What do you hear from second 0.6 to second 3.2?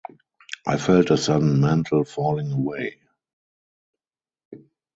I felt a sudden mental falling away.